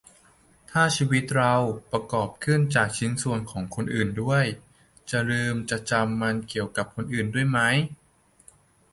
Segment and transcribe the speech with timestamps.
[0.71, 1.53] ถ้าชีวิตเรา
[1.91, 4.43] ประกอบขึ้นจากชิ้นส่วนของคนอื่นด้วย
[5.09, 7.59] จะลืมจะจำมันเกี่ยวกับคนอื่นด้วยไหม